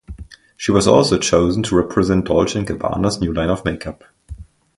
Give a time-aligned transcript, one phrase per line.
[0.57, 4.03] She was also chosen to represent Dolce and Gabbana's new line of makeup.